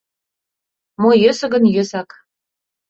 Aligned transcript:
Мо 1.01 1.09
йӧсӧ 1.23 1.45
гын, 1.53 1.63
йӧсак! 1.75 2.09